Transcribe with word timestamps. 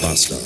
Bastard. 0.00 0.40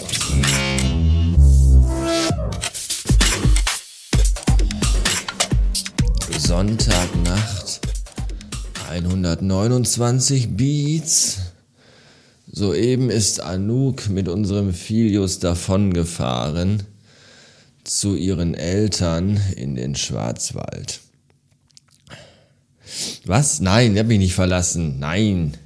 Sonntagnacht, 6.38 7.80
129 8.90 10.56
Beats. 10.56 11.38
Soeben 12.51 13.10
ist 13.10 13.40
Anouk 13.40 14.09
mit 14.09 14.28
unserem 14.28 14.74
Filius 14.74 15.38
davongefahren 15.38 16.82
zu 17.84 18.16
ihren 18.16 18.55
Eltern 18.55 19.41
in 19.56 19.74
den 19.74 19.95
Schwarzwald. 19.95 21.00
Was? 23.24 23.60
Nein, 23.60 23.95
die 23.95 24.00
hab 24.00 24.10
ich 24.10 24.18
nicht 24.18 24.34
verlassen. 24.34 24.98
Nein. 24.98 25.56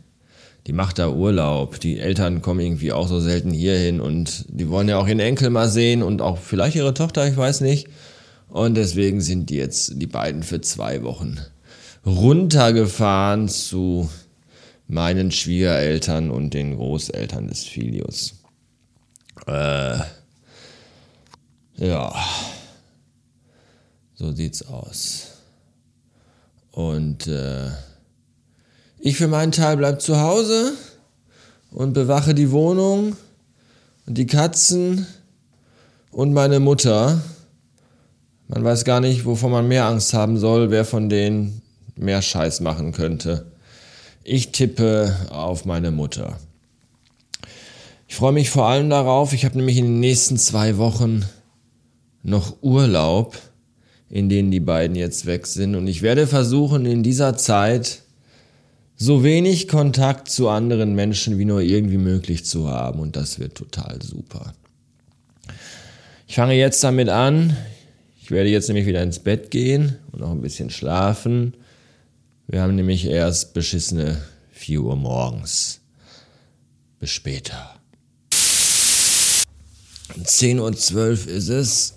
Die 0.68 0.74
macht 0.74 0.98
da 0.98 1.08
Urlaub. 1.08 1.80
Die 1.80 1.98
Eltern 1.98 2.42
kommen 2.42 2.60
irgendwie 2.60 2.92
auch 2.92 3.08
so 3.08 3.20
selten 3.20 3.52
hierhin 3.52 4.02
und 4.02 4.44
die 4.48 4.68
wollen 4.68 4.86
ja 4.86 4.98
auch 4.98 5.08
ihren 5.08 5.18
Enkel 5.18 5.48
mal 5.48 5.70
sehen 5.70 6.02
und 6.02 6.20
auch 6.20 6.36
vielleicht 6.36 6.76
ihre 6.76 6.92
Tochter, 6.92 7.26
ich 7.26 7.38
weiß 7.38 7.62
nicht. 7.62 7.88
Und 8.50 8.74
deswegen 8.74 9.22
sind 9.22 9.48
die 9.48 9.56
jetzt 9.56 9.94
die 9.96 10.06
beiden 10.06 10.42
für 10.42 10.60
zwei 10.60 11.02
Wochen 11.02 11.38
runtergefahren 12.04 13.48
zu 13.48 14.10
meinen 14.86 15.30
Schwiegereltern 15.30 16.30
und 16.30 16.52
den 16.52 16.76
Großeltern 16.76 17.48
des 17.48 17.64
Filius. 17.64 18.34
Äh, 19.46 20.00
ja, 21.76 22.14
so 24.14 24.32
sieht's 24.34 24.66
aus. 24.66 25.28
Und 26.72 27.26
äh, 27.26 27.70
ich 28.98 29.16
für 29.16 29.28
meinen 29.28 29.52
Teil 29.52 29.76
bleib 29.76 30.02
zu 30.02 30.20
Hause 30.20 30.72
und 31.70 31.92
bewache 31.92 32.34
die 32.34 32.50
Wohnung 32.50 33.16
und 34.06 34.18
die 34.18 34.26
Katzen 34.26 35.06
und 36.10 36.32
meine 36.32 36.60
Mutter. 36.60 37.20
Man 38.48 38.64
weiß 38.64 38.84
gar 38.84 39.00
nicht, 39.00 39.24
wovon 39.24 39.52
man 39.52 39.68
mehr 39.68 39.86
Angst 39.86 40.14
haben 40.14 40.38
soll, 40.38 40.70
wer 40.70 40.84
von 40.84 41.08
denen 41.08 41.62
mehr 41.96 42.22
Scheiß 42.22 42.60
machen 42.60 42.92
könnte. 42.92 43.52
Ich 44.24 44.52
tippe 44.52 45.14
auf 45.30 45.64
meine 45.64 45.90
Mutter. 45.90 46.38
Ich 48.08 48.16
freue 48.16 48.32
mich 48.32 48.50
vor 48.50 48.66
allem 48.66 48.88
darauf, 48.88 49.32
ich 49.32 49.44
habe 49.44 49.58
nämlich 49.58 49.76
in 49.76 49.84
den 49.84 50.00
nächsten 50.00 50.38
zwei 50.38 50.78
Wochen 50.78 51.24
noch 52.22 52.56
Urlaub, 52.62 53.36
in 54.08 54.28
denen 54.28 54.50
die 54.50 54.60
beiden 54.60 54.96
jetzt 54.96 55.26
weg 55.26 55.46
sind. 55.46 55.74
Und 55.74 55.86
ich 55.86 56.02
werde 56.02 56.26
versuchen, 56.26 56.86
in 56.86 57.02
dieser 57.02 57.36
Zeit 57.36 58.02
so 59.00 59.22
wenig 59.22 59.68
Kontakt 59.68 60.28
zu 60.28 60.48
anderen 60.48 60.94
Menschen 60.94 61.38
wie 61.38 61.44
nur 61.44 61.62
irgendwie 61.62 61.98
möglich 61.98 62.44
zu 62.44 62.68
haben. 62.68 62.98
Und 62.98 63.14
das 63.14 63.38
wird 63.38 63.54
total 63.54 64.02
super. 64.02 64.52
Ich 66.26 66.34
fange 66.34 66.54
jetzt 66.54 66.82
damit 66.82 67.08
an. 67.08 67.56
Ich 68.20 68.32
werde 68.32 68.50
jetzt 68.50 68.68
nämlich 68.68 68.86
wieder 68.86 69.02
ins 69.02 69.20
Bett 69.20 69.50
gehen 69.50 69.96
und 70.10 70.20
noch 70.20 70.32
ein 70.32 70.42
bisschen 70.42 70.68
schlafen. 70.68 71.54
Wir 72.48 72.60
haben 72.60 72.74
nämlich 72.74 73.06
erst 73.06 73.54
beschissene 73.54 74.20
4 74.52 74.82
Uhr 74.82 74.96
morgens. 74.96 75.80
Bis 76.98 77.10
später. 77.10 77.76
10.12 80.24 80.94
Uhr 80.94 81.10
ist 81.28 81.48
es. 81.48 81.94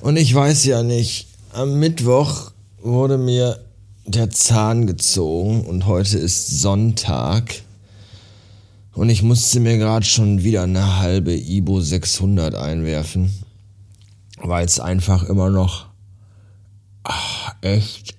Und 0.00 0.16
ich 0.16 0.34
weiß 0.34 0.64
ja 0.64 0.82
nicht, 0.82 1.28
am 1.52 1.78
Mittwoch 1.78 2.52
wurde 2.80 3.18
mir 3.18 3.60
der 4.08 4.30
Zahn 4.30 4.86
gezogen 4.86 5.62
und 5.62 5.86
heute 5.86 6.18
ist 6.18 6.60
Sonntag. 6.60 7.62
Und 8.94 9.10
ich 9.10 9.22
musste 9.22 9.60
mir 9.60 9.78
gerade 9.78 10.04
schon 10.04 10.42
wieder 10.42 10.64
eine 10.64 10.98
halbe 10.98 11.34
Ibo 11.34 11.80
600 11.80 12.54
einwerfen 12.54 13.30
weil 14.42 14.64
es 14.64 14.80
einfach 14.80 15.24
immer 15.24 15.50
noch 15.50 15.86
ach, 17.04 17.54
echt 17.60 18.16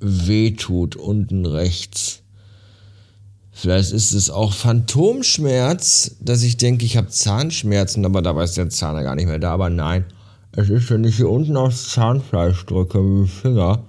wehtut 0.00 0.96
unten 0.96 1.46
rechts. 1.46 2.20
Vielleicht 3.52 3.92
ist 3.92 4.12
es 4.12 4.30
auch 4.30 4.52
Phantomschmerz, 4.52 6.16
dass 6.20 6.42
ich 6.42 6.56
denke, 6.56 6.84
ich 6.84 6.96
habe 6.96 7.08
Zahnschmerzen, 7.08 8.04
aber 8.04 8.20
dabei 8.20 8.44
ist 8.44 8.56
der 8.56 8.68
Zahn 8.68 8.96
ja 8.96 9.02
gar 9.02 9.14
nicht 9.14 9.26
mehr 9.26 9.38
da. 9.38 9.52
Aber 9.52 9.70
nein, 9.70 10.04
es 10.52 10.68
ist, 10.68 10.90
wenn 10.90 11.04
ich 11.04 11.16
hier 11.16 11.30
unten 11.30 11.56
aufs 11.56 11.90
Zahnfleisch 11.90 12.66
drücke 12.66 13.00
mit 13.00 13.28
dem 13.28 13.28
Finger. 13.28 13.84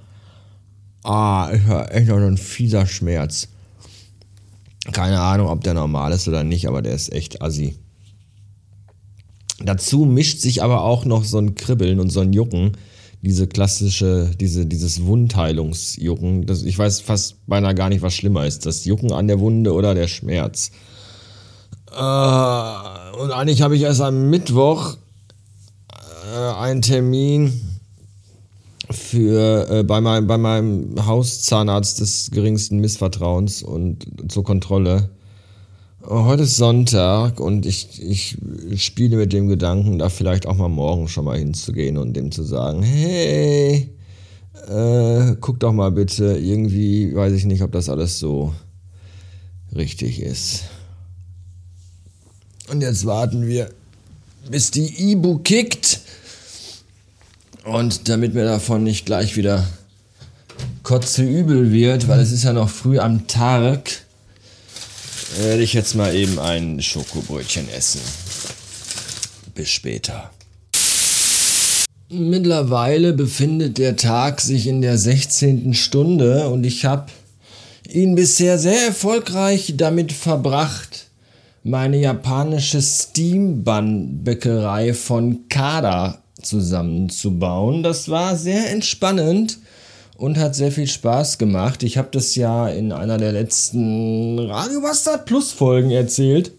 Ah, 1.05 1.51
ist 1.51 1.67
ja 1.67 1.85
echt 1.85 2.07
noch 2.07 2.17
ein 2.17 2.35
fieser 2.35 2.88
Schmerz. 2.88 3.47
Keine 4.91 5.19
Ahnung, 5.19 5.49
ob 5.49 5.63
der 5.63 5.75
normal 5.75 6.11
ist 6.11 6.27
oder 6.27 6.43
nicht, 6.43 6.67
aber 6.67 6.81
der 6.81 6.95
ist 6.95 7.13
echt 7.13 7.43
assi. 7.43 7.77
Dazu 9.63 10.05
mischt 10.05 10.39
sich 10.39 10.63
aber 10.63 10.81
auch 10.81 11.05
noch 11.05 11.23
so 11.23 11.38
ein 11.38 11.53
Kribbeln 11.53 11.99
und 11.99 12.09
so 12.09 12.21
ein 12.21 12.33
Jucken. 12.33 12.71
Diese 13.21 13.45
klassische, 13.45 14.31
diese, 14.39 14.66
dieses 14.66 15.05
Wundheilungsjucken. 15.05 16.47
Das, 16.47 16.63
ich 16.63 16.77
weiß 16.77 17.01
fast 17.01 17.45
beinahe 17.45 17.75
gar 17.75 17.89
nicht, 17.89 18.01
was 18.01 18.16
schlimmer 18.16 18.47
ist. 18.47 18.66
Das 18.66 18.83
Jucken 18.85 19.11
an 19.11 19.27
der 19.27 19.39
Wunde 19.39 19.73
oder 19.73 19.93
der 19.93 20.07
Schmerz. 20.07 20.72
Äh, 21.91 23.17
und 23.19 23.31
eigentlich 23.31 23.61
habe 23.61 23.75
ich 23.75 23.83
erst 23.83 24.01
am 24.01 24.31
Mittwoch 24.31 24.97
äh, 26.33 26.53
einen 26.55 26.81
Termin 26.81 27.75
für 29.05 29.69
äh, 29.69 29.83
bei, 29.83 30.01
meinem, 30.01 30.27
bei 30.27 30.38
meinem 30.38 31.05
Hauszahnarzt 31.05 32.01
des 32.01 32.31
geringsten 32.31 32.79
Missvertrauens 32.79 33.63
und 33.63 34.05
zur 34.31 34.43
Kontrolle. 34.43 35.09
Heute 36.03 36.43
ist 36.43 36.57
Sonntag 36.57 37.39
und 37.39 37.66
ich, 37.66 38.01
ich 38.01 38.38
spiele 38.75 39.17
mit 39.17 39.33
dem 39.33 39.47
Gedanken, 39.47 39.97
da 39.97 40.09
vielleicht 40.09 40.45
auch 40.45 40.55
mal 40.55 40.69
morgen 40.69 41.07
schon 41.07 41.25
mal 41.25 41.38
hinzugehen 41.38 41.97
und 41.97 42.13
dem 42.13 42.31
zu 42.31 42.43
sagen, 42.43 42.83
hey, 42.83 43.89
äh, 44.67 45.35
guck 45.41 45.59
doch 45.59 45.73
mal 45.73 45.91
bitte, 45.91 46.37
irgendwie 46.37 47.16
weiß 47.16 47.33
ich 47.33 47.45
nicht, 47.45 47.63
ob 47.63 47.72
das 47.72 47.89
alles 47.89 48.19
so 48.19 48.53
richtig 49.75 50.22
ist. 50.22 50.63
Und 52.72 52.81
jetzt 52.81 53.05
warten 53.05 53.47
wir, 53.47 53.69
bis 54.49 54.72
die 54.72 55.11
Ibu 55.11 55.39
kickt. 55.39 56.01
Und 57.66 58.08
damit 58.09 58.36
mir 58.36 58.46
davon 58.46 58.84
nicht 58.84 59.08
gleich 59.08 59.38
wieder 59.38 59.66
kotze 60.84 61.24
übel 61.24 61.72
wird, 61.72 62.08
weil 62.08 62.20
es 62.20 62.31
ist 62.31 62.44
ja 62.44 62.53
noch 62.53 62.70
früh 62.70 63.00
am 63.00 63.26
Tag, 63.28 63.90
werde 65.40 65.64
ich 65.64 65.74
jetzt 65.74 65.96
mal 65.96 66.14
eben 66.14 66.38
ein 66.38 66.80
Schokobrötchen 66.80 67.68
essen. 67.70 68.02
Bis 69.56 69.70
später. 69.70 70.30
Mittlerweile 72.09 73.14
befindet 73.14 73.80
der 73.80 73.96
Tag 73.96 74.42
sich 74.42 74.68
in 74.68 74.84
der 74.84 75.00
16. 75.00 75.74
Stunde 75.74 76.50
und 76.50 76.66
ich 76.66 76.86
habe 76.86 77.08
ihn 77.90 78.14
bisher 78.14 78.59
sehr 78.59 78.86
erfolgreich 78.86 79.74
damit 79.76 80.14
verbracht, 80.14 81.08
meine 81.64 81.97
japanische 81.97 82.80
Steam-Bun-Bäckerei 82.80 84.94
von 84.94 85.50
Kada 85.50 86.22
zusammenzubauen. 86.45 87.83
Das 87.83 88.09
war 88.09 88.35
sehr 88.35 88.72
entspannend 88.72 89.59
und 90.17 90.38
hat 90.38 90.56
sehr 90.56 90.72
viel 90.72 90.88
Spaß 90.88 91.38
gemacht. 91.38 91.83
Ich 91.83 91.97
habe 91.97 92.07
das 92.11 92.35
ja 92.35 92.69
in 92.69 92.91
einer 92.91 93.17
der 93.17 93.31
letzten 93.31 94.39
Radio 94.39 94.81
Bastard 94.81 95.25
Plus 95.25 95.51
Folgen 95.51 95.91
erzählt, 95.91 96.51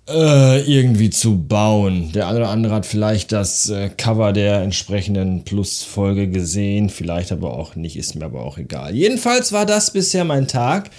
äh, 0.10 0.62
irgendwie 0.62 1.10
zu 1.10 1.38
bauen. 1.38 2.12
Der 2.14 2.28
eine 2.28 2.40
oder 2.40 2.50
andere 2.50 2.74
hat 2.74 2.86
vielleicht 2.86 3.32
das 3.32 3.70
äh, 3.70 3.90
Cover 3.90 4.34
der 4.34 4.62
entsprechenden 4.62 5.44
Plus-Folge 5.44 6.28
gesehen, 6.28 6.90
vielleicht 6.90 7.32
aber 7.32 7.54
auch 7.54 7.76
nicht, 7.76 7.96
ist 7.98 8.16
mir 8.16 8.26
aber 8.26 8.44
auch 8.44 8.58
egal. 8.58 8.96
Jedenfalls 8.96 9.52
war 9.52 9.66
das 9.66 9.92
bisher 9.92 10.26
mein 10.26 10.48
Tag 10.48 10.90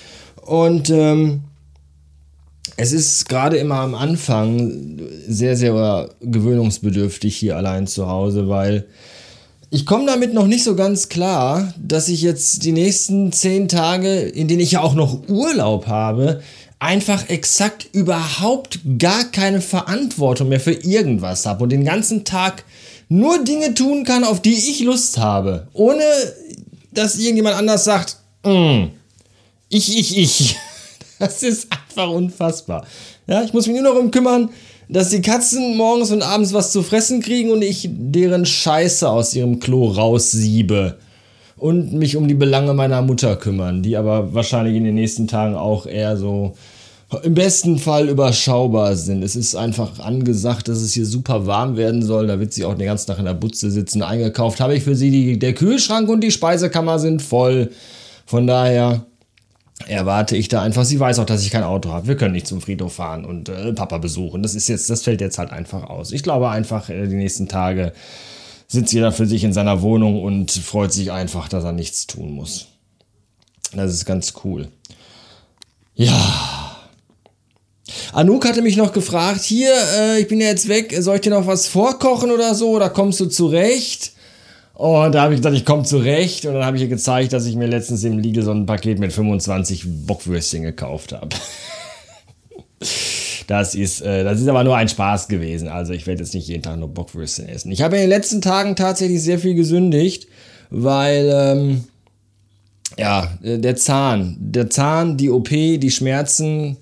und 0.42 0.90
ähm, 0.90 1.44
es 2.76 2.92
ist 2.92 3.28
gerade 3.28 3.56
immer 3.56 3.76
am 3.76 3.94
Anfang 3.94 4.98
sehr, 5.28 5.56
sehr 5.56 6.08
gewöhnungsbedürftig 6.20 7.36
hier 7.36 7.56
allein 7.56 7.86
zu 7.86 8.08
Hause, 8.08 8.48
weil 8.48 8.86
ich 9.70 9.86
komme 9.86 10.06
damit 10.06 10.34
noch 10.34 10.46
nicht 10.46 10.64
so 10.64 10.76
ganz 10.76 11.08
klar, 11.08 11.74
dass 11.78 12.08
ich 12.08 12.22
jetzt 12.22 12.64
die 12.64 12.72
nächsten 12.72 13.32
zehn 13.32 13.68
Tage, 13.68 14.20
in 14.20 14.48
denen 14.48 14.60
ich 14.60 14.72
ja 14.72 14.80
auch 14.80 14.94
noch 14.94 15.28
Urlaub 15.28 15.86
habe, 15.88 16.42
einfach 16.84 17.30
exakt 17.30 17.88
überhaupt 17.92 18.78
gar 18.98 19.24
keine 19.24 19.62
Verantwortung 19.62 20.50
mehr 20.50 20.60
für 20.60 20.72
irgendwas 20.72 21.46
habe 21.46 21.64
und 21.64 21.70
den 21.70 21.84
ganzen 21.84 22.24
Tag 22.24 22.64
nur 23.08 23.42
Dinge 23.42 23.72
tun 23.72 24.04
kann, 24.04 24.22
auf 24.22 24.42
die 24.42 24.52
ich 24.52 24.80
Lust 24.80 25.16
habe, 25.18 25.66
ohne 25.72 26.04
dass 26.92 27.16
irgendjemand 27.16 27.56
anders 27.56 27.84
sagt, 27.84 28.18
mm, 28.44 28.84
ich, 29.70 29.98
ich, 29.98 30.16
ich. 30.18 30.56
Das 31.20 31.44
ist 31.44 31.68
einfach 31.70 32.10
unfassbar. 32.10 32.84
Ja, 33.28 33.44
ich 33.44 33.52
muss 33.52 33.68
mich 33.68 33.80
nur 33.80 33.94
noch 33.94 33.98
um 33.98 34.10
kümmern, 34.10 34.50
dass 34.88 35.10
die 35.10 35.22
Katzen 35.22 35.76
morgens 35.76 36.10
und 36.10 36.22
abends 36.22 36.52
was 36.52 36.72
zu 36.72 36.82
fressen 36.82 37.20
kriegen 37.22 37.50
und 37.50 37.62
ich 37.62 37.88
deren 37.88 38.44
Scheiße 38.44 39.08
aus 39.08 39.32
ihrem 39.32 39.60
Klo 39.60 39.86
raussiebe 39.86 40.98
und 41.64 41.94
mich 41.94 42.14
um 42.18 42.28
die 42.28 42.34
Belange 42.34 42.74
meiner 42.74 43.00
Mutter 43.00 43.36
kümmern, 43.36 43.82
die 43.82 43.96
aber 43.96 44.34
wahrscheinlich 44.34 44.76
in 44.76 44.84
den 44.84 44.96
nächsten 44.96 45.28
Tagen 45.28 45.54
auch 45.54 45.86
eher 45.86 46.18
so 46.18 46.52
im 47.22 47.32
besten 47.32 47.78
Fall 47.78 48.10
überschaubar 48.10 48.96
sind. 48.96 49.22
Es 49.22 49.34
ist 49.34 49.54
einfach 49.54 49.98
angesagt, 49.98 50.68
dass 50.68 50.82
es 50.82 50.92
hier 50.92 51.06
super 51.06 51.46
warm 51.46 51.78
werden 51.78 52.02
soll. 52.02 52.26
Da 52.26 52.38
wird 52.38 52.52
sie 52.52 52.66
auch 52.66 52.74
den 52.74 52.84
ganzen 52.84 53.06
Tag 53.06 53.18
in 53.18 53.24
der 53.24 53.32
Butze 53.32 53.70
sitzen. 53.70 54.02
Eingekauft 54.02 54.60
habe 54.60 54.74
ich 54.74 54.82
für 54.82 54.94
sie 54.94 55.10
die, 55.10 55.38
der 55.38 55.54
Kühlschrank 55.54 56.10
und 56.10 56.20
die 56.20 56.32
Speisekammer 56.32 56.98
sind 56.98 57.22
voll. 57.22 57.70
Von 58.26 58.46
daher 58.46 59.06
erwarte 59.88 60.36
ich 60.36 60.48
da 60.48 60.60
einfach. 60.60 60.84
Sie 60.84 61.00
weiß 61.00 61.18
auch, 61.18 61.24
dass 61.24 61.46
ich 61.46 61.50
kein 61.50 61.64
Auto 61.64 61.92
habe. 61.92 62.08
Wir 62.08 62.18
können 62.18 62.34
nicht 62.34 62.46
zum 62.46 62.60
Friedhof 62.60 62.92
fahren 62.92 63.24
und 63.24 63.48
äh, 63.48 63.72
Papa 63.72 63.96
besuchen. 63.96 64.42
Das 64.42 64.54
ist 64.54 64.68
jetzt, 64.68 64.90
das 64.90 65.00
fällt 65.00 65.22
jetzt 65.22 65.38
halt 65.38 65.50
einfach 65.50 65.84
aus. 65.84 66.12
Ich 66.12 66.22
glaube 66.22 66.50
einfach, 66.50 66.90
äh, 66.90 67.06
die 67.06 67.16
nächsten 67.16 67.48
Tage 67.48 67.94
sitzt 68.74 68.92
jeder 68.92 69.12
für 69.12 69.26
sich 69.26 69.44
in 69.44 69.52
seiner 69.52 69.80
Wohnung 69.80 70.22
und 70.22 70.50
freut 70.50 70.92
sich 70.92 71.10
einfach, 71.10 71.48
dass 71.48 71.64
er 71.64 71.72
nichts 71.72 72.06
tun 72.06 72.32
muss. 72.32 72.66
Das 73.72 73.92
ist 73.92 74.04
ganz 74.04 74.34
cool. 74.44 74.68
Ja. 75.94 76.76
Anouk 78.12 78.46
hatte 78.46 78.62
mich 78.62 78.76
noch 78.76 78.92
gefragt, 78.92 79.42
hier, 79.42 79.72
äh, 79.96 80.20
ich 80.20 80.28
bin 80.28 80.40
ja 80.40 80.48
jetzt 80.48 80.68
weg, 80.68 80.94
soll 81.00 81.16
ich 81.16 81.20
dir 81.22 81.30
noch 81.30 81.46
was 81.46 81.66
vorkochen 81.66 82.30
oder 82.30 82.54
so, 82.54 82.70
oder 82.70 82.90
kommst 82.90 83.20
du 83.20 83.26
zurecht? 83.26 84.12
Und 84.74 85.12
da 85.12 85.22
habe 85.22 85.34
ich 85.34 85.40
gesagt, 85.40 85.56
ich 85.56 85.64
komme 85.64 85.84
zurecht. 85.84 86.46
Und 86.46 86.54
dann 86.54 86.64
habe 86.64 86.76
ich 86.76 86.82
ihr 86.82 86.88
gezeigt, 86.88 87.32
dass 87.32 87.46
ich 87.46 87.54
mir 87.54 87.68
letztens 87.68 88.02
im 88.02 88.18
Lidl 88.18 88.42
so 88.42 88.50
ein 88.50 88.66
Paket 88.66 88.98
mit 88.98 89.12
25 89.12 89.84
Bockwürstchen 90.06 90.62
gekauft 90.62 91.12
habe. 91.12 91.28
Das 93.46 93.74
ist, 93.74 94.00
äh, 94.00 94.24
das 94.24 94.40
ist 94.40 94.48
aber 94.48 94.64
nur 94.64 94.76
ein 94.76 94.88
Spaß 94.88 95.28
gewesen. 95.28 95.68
Also 95.68 95.92
ich 95.92 96.06
werde 96.06 96.22
jetzt 96.22 96.34
nicht 96.34 96.48
jeden 96.48 96.62
Tag 96.62 96.78
nur 96.78 96.88
Bockwürstchen 96.88 97.48
essen. 97.48 97.70
Ich 97.72 97.82
habe 97.82 97.96
in 97.96 98.02
den 98.02 98.10
letzten 98.10 98.40
Tagen 98.40 98.76
tatsächlich 98.76 99.22
sehr 99.22 99.38
viel 99.38 99.54
gesündigt, 99.54 100.28
weil 100.70 101.30
ähm, 101.32 101.84
ja, 102.98 103.28
der 103.42 103.76
Zahn, 103.76 104.36
der 104.38 104.70
Zahn, 104.70 105.16
die 105.16 105.30
OP, 105.30 105.48
die 105.48 105.90
Schmerzen. 105.90 106.76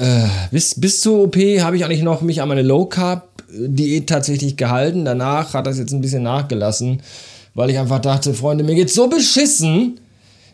Äh, 0.00 0.26
bis, 0.50 0.78
bis 0.78 1.00
zur 1.00 1.24
OP 1.24 1.36
habe 1.36 1.76
ich 1.76 1.84
eigentlich 1.84 2.02
noch 2.02 2.20
mich 2.20 2.42
an 2.42 2.48
meine 2.48 2.62
Low 2.62 2.86
Carb 2.86 3.28
Diät 3.52 4.08
tatsächlich 4.08 4.56
gehalten. 4.56 5.04
Danach 5.04 5.54
hat 5.54 5.66
das 5.66 5.78
jetzt 5.78 5.92
ein 5.92 6.00
bisschen 6.00 6.22
nachgelassen, 6.22 7.02
weil 7.54 7.70
ich 7.70 7.78
einfach 7.78 8.00
dachte, 8.00 8.34
Freunde, 8.34 8.64
mir 8.64 8.74
geht's 8.74 8.94
so 8.94 9.08
beschissen. 9.08 9.98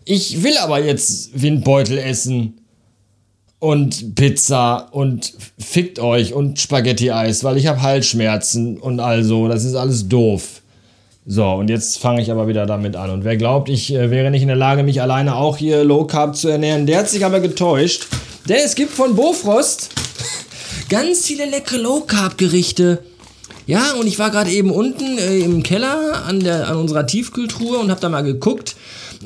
Ich 0.04 0.42
will 0.42 0.56
aber 0.58 0.82
jetzt 0.82 1.40
Windbeutel 1.40 1.98
essen 1.98 2.54
und 3.58 4.14
Pizza 4.14 4.88
und 4.90 5.32
fickt 5.58 5.98
euch 5.98 6.34
und 6.34 6.60
Spaghetti-Eis, 6.60 7.42
weil 7.44 7.56
ich 7.56 7.66
habe 7.66 7.82
Halsschmerzen 7.82 8.78
und 8.78 9.00
also, 9.00 9.48
das 9.48 9.64
ist 9.64 9.74
alles 9.74 10.08
doof. 10.08 10.62
So, 11.28 11.44
und 11.44 11.68
jetzt 11.68 11.98
fange 11.98 12.22
ich 12.22 12.30
aber 12.30 12.46
wieder 12.46 12.66
damit 12.66 12.94
an. 12.94 13.10
Und 13.10 13.24
wer 13.24 13.36
glaubt, 13.36 13.68
ich 13.68 13.92
äh, 13.92 14.10
wäre 14.10 14.30
nicht 14.30 14.42
in 14.42 14.48
der 14.48 14.56
Lage, 14.56 14.84
mich 14.84 15.02
alleine 15.02 15.34
auch 15.34 15.56
hier 15.56 15.82
Low 15.82 16.04
Carb 16.04 16.36
zu 16.36 16.48
ernähren, 16.48 16.86
der 16.86 16.98
hat 16.98 17.08
sich 17.08 17.24
aber 17.24 17.40
getäuscht. 17.40 18.06
Denn 18.48 18.58
es 18.64 18.76
gibt 18.76 18.92
von 18.92 19.16
Bofrost 19.16 19.90
ganz 20.88 21.26
viele 21.26 21.46
leckere 21.46 21.78
Low 21.78 22.00
Carb 22.02 22.38
Gerichte. 22.38 23.02
Ja, 23.66 23.94
und 23.94 24.06
ich 24.06 24.18
war 24.20 24.30
gerade 24.30 24.50
eben 24.50 24.70
unten 24.70 25.18
äh, 25.18 25.38
im 25.38 25.64
Keller 25.64 26.24
an, 26.24 26.38
der, 26.40 26.68
an 26.68 26.76
unserer 26.76 27.06
Tiefkühltruhe 27.06 27.78
und 27.78 27.90
habe 27.90 28.00
da 28.00 28.08
mal 28.08 28.22
geguckt. 28.22 28.76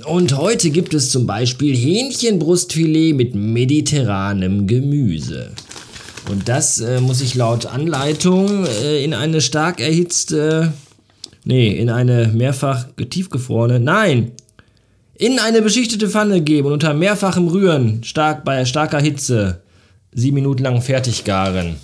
Und 0.06 0.36
heute 0.36 0.70
gibt 0.70 0.94
es 0.94 1.10
zum 1.10 1.26
Beispiel 1.26 1.76
Hähnchenbrustfilet 1.76 3.12
mit 3.14 3.34
mediterranem 3.34 4.66
Gemüse. 4.66 5.50
Und 6.30 6.48
das 6.48 6.80
äh, 6.80 7.00
muss 7.00 7.20
ich 7.20 7.34
laut 7.34 7.66
Anleitung 7.66 8.64
äh, 8.64 9.04
in 9.04 9.12
eine 9.12 9.42
stark 9.42 9.78
erhitzte, 9.78 10.72
nee, 11.44 11.76
in 11.76 11.90
eine 11.90 12.28
mehrfach 12.28 12.86
tiefgefrorene, 12.96 13.78
nein, 13.78 14.32
in 15.16 15.38
eine 15.38 15.60
beschichtete 15.60 16.08
Pfanne 16.08 16.40
geben 16.40 16.68
und 16.68 16.74
unter 16.74 16.94
mehrfachem 16.94 17.48
Rühren, 17.48 18.04
stark 18.04 18.44
bei 18.44 18.64
starker 18.64 19.00
Hitze, 19.00 19.60
sieben 20.12 20.36
Minuten 20.36 20.62
lang 20.62 20.80
fertig 20.80 21.24
garen. 21.24 21.76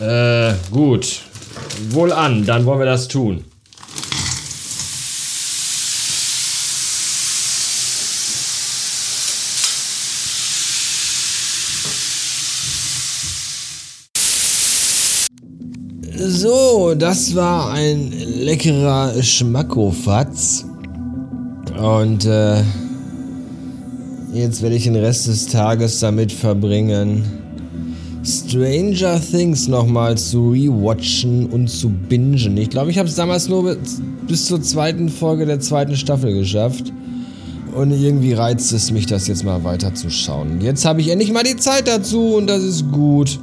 Äh, 0.00 0.54
gut. 0.72 1.20
Wohl 1.90 2.12
an, 2.12 2.44
dann 2.44 2.66
wollen 2.66 2.78
wir 2.78 2.86
das 2.86 3.08
tun. 3.08 3.44
So, 16.16 16.94
das 16.94 17.34
war 17.34 17.72
ein 17.72 18.12
leckerer 18.12 19.22
Schmackofatz. 19.22 20.64
Und 21.76 22.24
äh, 22.24 22.62
jetzt 24.32 24.62
werde 24.62 24.76
ich 24.76 24.84
den 24.84 24.96
Rest 24.96 25.26
des 25.26 25.46
Tages 25.46 26.00
damit 26.00 26.32
verbringen, 26.32 27.24
Stranger 28.24 29.20
Things 29.20 29.68
nochmal 29.68 30.16
zu 30.16 30.50
rewatchen 30.50 31.46
und 31.46 31.68
zu 31.68 31.90
bingen. 31.90 32.56
Ich 32.56 32.70
glaube, 32.70 32.90
ich 32.90 32.98
habe 32.98 33.08
es 33.08 33.14
damals 33.16 33.48
nur 33.48 33.76
bis 34.26 34.46
zur 34.46 34.62
zweiten 34.62 35.10
Folge 35.10 35.44
der 35.44 35.60
zweiten 35.60 35.94
Staffel 35.94 36.32
geschafft. 36.32 36.92
Und 37.74 37.90
irgendwie 37.90 38.32
reizt 38.32 38.72
es 38.72 38.92
mich, 38.92 39.06
das 39.06 39.26
jetzt 39.26 39.44
mal 39.44 39.64
weiterzuschauen. 39.64 40.60
Jetzt 40.60 40.84
habe 40.84 41.00
ich 41.00 41.08
endlich 41.08 41.32
mal 41.32 41.42
die 41.42 41.56
Zeit 41.56 41.88
dazu 41.88 42.36
und 42.36 42.46
das 42.46 42.62
ist 42.62 42.90
gut. 42.92 43.40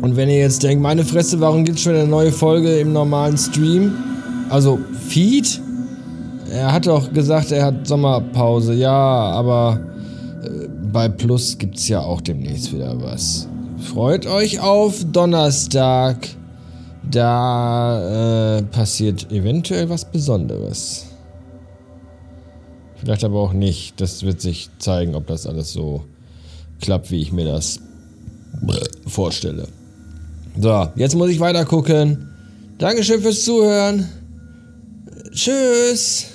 Und 0.00 0.16
wenn 0.16 0.28
ihr 0.28 0.38
jetzt 0.38 0.62
denkt, 0.62 0.82
meine 0.82 1.04
Fresse, 1.04 1.38
warum 1.38 1.64
gibt 1.64 1.76
es 1.76 1.84
schon 1.84 1.94
eine 1.94 2.08
neue 2.08 2.32
Folge 2.32 2.78
im 2.78 2.92
normalen 2.92 3.36
Stream? 3.36 3.92
Also, 4.48 4.80
Feed? 5.06 5.60
Er 6.50 6.72
hat 6.72 6.86
doch 6.86 7.12
gesagt, 7.12 7.52
er 7.52 7.66
hat 7.66 7.86
Sommerpause. 7.86 8.74
Ja, 8.74 8.90
aber 8.90 9.80
äh, 10.42 10.66
bei 10.90 11.08
Plus 11.08 11.56
gibt 11.56 11.76
es 11.76 11.88
ja 11.88 12.00
auch 12.00 12.20
demnächst 12.20 12.72
wieder 12.72 13.00
was. 13.00 13.48
Freut 13.82 14.26
euch 14.26 14.60
auf 14.60 15.04
Donnerstag. 15.12 16.28
Da 17.10 18.58
äh, 18.58 18.62
passiert 18.62 19.30
eventuell 19.32 19.88
was 19.88 20.04
Besonderes. 20.04 21.06
Vielleicht 22.96 23.24
aber 23.24 23.40
auch 23.40 23.52
nicht. 23.52 24.00
Das 24.00 24.22
wird 24.22 24.40
sich 24.40 24.70
zeigen, 24.78 25.14
ob 25.14 25.26
das 25.26 25.46
alles 25.46 25.72
so 25.72 26.04
klappt, 26.80 27.10
wie 27.10 27.20
ich 27.20 27.32
mir 27.32 27.44
das 27.44 27.80
vorstelle. 29.06 29.66
So, 30.58 30.88
jetzt 30.96 31.16
muss 31.16 31.30
ich 31.30 31.40
weiter 31.40 31.64
gucken. 31.64 32.28
Dankeschön 32.78 33.20
fürs 33.20 33.44
Zuhören. 33.44 34.08
Tschüss. 35.32 36.31